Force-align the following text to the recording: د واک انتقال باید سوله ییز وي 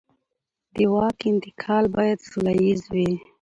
د 0.75 0.77
واک 0.93 1.19
انتقال 1.31 1.85
باید 1.95 2.19
سوله 2.29 2.53
ییز 2.63 2.81
وي 2.93 3.11